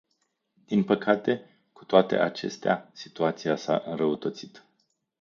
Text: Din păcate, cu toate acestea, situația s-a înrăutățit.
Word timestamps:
Din 0.65 0.83
păcate, 0.83 1.49
cu 1.73 1.85
toate 1.85 2.15
acestea, 2.19 2.89
situația 2.93 3.55
s-a 3.55 3.83
înrăutățit. 3.85 4.63